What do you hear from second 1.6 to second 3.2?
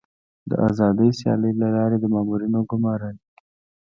له لارې د مامورینو ګمارل.